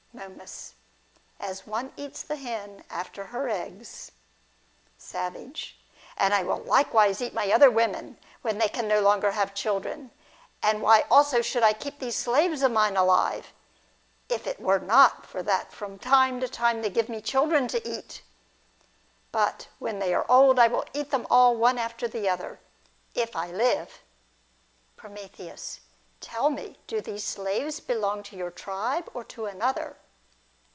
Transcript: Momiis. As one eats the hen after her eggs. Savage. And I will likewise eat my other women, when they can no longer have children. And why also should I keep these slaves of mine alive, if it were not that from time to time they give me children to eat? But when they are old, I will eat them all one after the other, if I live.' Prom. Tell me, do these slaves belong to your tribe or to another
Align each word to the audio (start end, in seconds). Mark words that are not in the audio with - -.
Momiis. 0.13 0.73
As 1.39 1.65
one 1.65 1.93
eats 1.95 2.21
the 2.21 2.35
hen 2.35 2.83
after 2.89 3.27
her 3.27 3.47
eggs. 3.49 4.11
Savage. 4.97 5.79
And 6.17 6.33
I 6.33 6.43
will 6.43 6.59
likewise 6.59 7.21
eat 7.21 7.33
my 7.33 7.49
other 7.51 7.71
women, 7.71 8.19
when 8.41 8.57
they 8.57 8.67
can 8.67 8.89
no 8.89 8.99
longer 8.99 9.31
have 9.31 9.55
children. 9.55 10.11
And 10.61 10.81
why 10.81 11.05
also 11.09 11.41
should 11.41 11.63
I 11.63 11.71
keep 11.71 11.97
these 11.97 12.17
slaves 12.17 12.61
of 12.61 12.71
mine 12.71 12.97
alive, 12.97 13.53
if 14.27 14.45
it 14.45 14.59
were 14.59 14.79
not 14.79 15.31
that 15.31 15.71
from 15.71 15.97
time 15.97 16.39
to 16.41 16.47
time 16.49 16.81
they 16.81 16.89
give 16.91 17.09
me 17.09 17.21
children 17.21 17.67
to 17.69 17.87
eat? 17.89 18.21
But 19.31 19.69
when 19.79 19.99
they 19.99 20.13
are 20.13 20.29
old, 20.29 20.59
I 20.59 20.67
will 20.67 20.85
eat 20.93 21.09
them 21.09 21.25
all 21.31 21.55
one 21.55 21.77
after 21.79 22.07
the 22.07 22.27
other, 22.29 22.59
if 23.15 23.35
I 23.35 23.47
live.' 23.49 24.01
Prom. 24.97 25.15
Tell 26.19 26.51
me, 26.51 26.77
do 26.85 27.01
these 27.01 27.23
slaves 27.23 27.79
belong 27.79 28.21
to 28.23 28.35
your 28.37 28.51
tribe 28.51 29.09
or 29.15 29.23
to 29.23 29.47
another 29.47 29.97